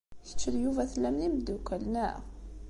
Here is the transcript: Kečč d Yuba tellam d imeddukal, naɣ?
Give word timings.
Kečč 0.27 0.41
d 0.53 0.55
Yuba 0.63 0.83
tellam 0.91 1.15
d 1.19 1.21
imeddukal, 1.27 1.83
naɣ? 1.93 2.19